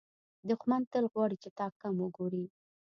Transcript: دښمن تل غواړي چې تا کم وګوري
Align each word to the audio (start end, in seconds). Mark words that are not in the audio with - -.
دښمن 0.49 0.81
تل 0.91 1.05
غواړي 1.13 1.37
چې 1.43 1.49
تا 1.57 1.65
کم 1.81 1.95
وګوري 2.01 2.45